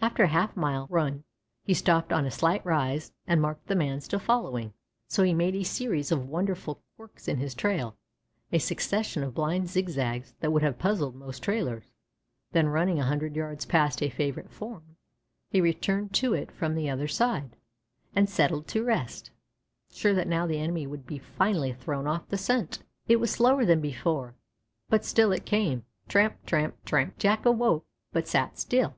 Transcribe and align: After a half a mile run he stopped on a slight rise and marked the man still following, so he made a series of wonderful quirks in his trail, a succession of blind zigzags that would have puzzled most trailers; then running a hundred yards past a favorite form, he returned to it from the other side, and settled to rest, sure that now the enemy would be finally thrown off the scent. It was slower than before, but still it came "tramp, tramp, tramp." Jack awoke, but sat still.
After 0.00 0.22
a 0.22 0.28
half 0.28 0.56
a 0.56 0.60
mile 0.60 0.86
run 0.88 1.24
he 1.64 1.74
stopped 1.74 2.12
on 2.12 2.24
a 2.24 2.30
slight 2.30 2.64
rise 2.64 3.10
and 3.26 3.42
marked 3.42 3.66
the 3.66 3.74
man 3.74 4.00
still 4.00 4.20
following, 4.20 4.72
so 5.08 5.24
he 5.24 5.34
made 5.34 5.56
a 5.56 5.64
series 5.64 6.12
of 6.12 6.28
wonderful 6.28 6.80
quirks 6.94 7.26
in 7.26 7.38
his 7.38 7.56
trail, 7.56 7.96
a 8.52 8.58
succession 8.60 9.24
of 9.24 9.34
blind 9.34 9.68
zigzags 9.68 10.32
that 10.38 10.52
would 10.52 10.62
have 10.62 10.78
puzzled 10.78 11.16
most 11.16 11.42
trailers; 11.42 11.86
then 12.52 12.68
running 12.68 13.00
a 13.00 13.04
hundred 13.04 13.34
yards 13.34 13.64
past 13.66 14.00
a 14.00 14.08
favorite 14.08 14.52
form, 14.52 14.94
he 15.48 15.60
returned 15.60 16.14
to 16.14 16.34
it 16.34 16.52
from 16.52 16.76
the 16.76 16.88
other 16.88 17.08
side, 17.08 17.56
and 18.14 18.30
settled 18.30 18.68
to 18.68 18.84
rest, 18.84 19.32
sure 19.90 20.14
that 20.14 20.28
now 20.28 20.46
the 20.46 20.60
enemy 20.60 20.86
would 20.86 21.04
be 21.04 21.18
finally 21.18 21.72
thrown 21.72 22.06
off 22.06 22.28
the 22.28 22.38
scent. 22.38 22.84
It 23.08 23.16
was 23.16 23.32
slower 23.32 23.64
than 23.64 23.80
before, 23.80 24.36
but 24.88 25.04
still 25.04 25.32
it 25.32 25.44
came 25.44 25.84
"tramp, 26.06 26.36
tramp, 26.46 26.76
tramp." 26.84 27.18
Jack 27.18 27.44
awoke, 27.44 27.84
but 28.12 28.28
sat 28.28 28.56
still. 28.56 28.94